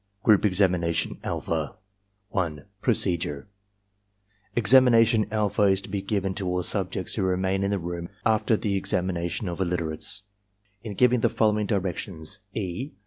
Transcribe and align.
GROUP 0.23 0.45
EXAMINATION 0.45 1.19
ALPHA 1.23 1.75
1. 2.29 2.65
PROCEDURE 2.81 3.47
Examination 4.55 5.27
alpha 5.31 5.61
is 5.65 5.79
to 5.83 5.89
be 5.89 6.01
given 6.01 6.33
to 6.33 6.47
all 6.47 6.63
subjects 6.63 7.13
who 7.13 7.21
remain 7.21 7.61
in 7.61 7.69
the 7.69 7.77
room 7.77 8.09
after 8.25 8.57
the 8.57 8.75
elimination 8.79 9.47
of 9.47 9.59
iUiterates. 9.59 10.23
In 10.83 10.95
giving 10.95 11.19
the 11.19 11.29
following 11.29 11.67
directions 11.67 12.39
E. 12.55 12.93